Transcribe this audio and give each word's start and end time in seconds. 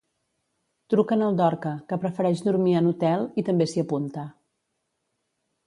Truquen 0.93 1.23
el 1.25 1.37
Dorca, 1.41 1.73
que 1.91 1.99
prefereix 2.05 2.41
dormir 2.47 2.75
en 2.81 2.89
hotel, 2.93 3.29
i 3.43 3.47
també 3.51 3.71
s'hi 3.75 3.85
apunta. 3.87 4.27